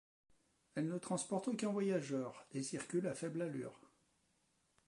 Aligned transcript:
Elles 0.73 0.87
ne 0.87 0.97
transportent 0.97 1.49
aucun 1.49 1.69
voyageur, 1.71 2.43
et 2.53 2.63
circulent 2.63 3.05
à 3.05 3.13
faible 3.13 3.39
allure. 3.43 3.79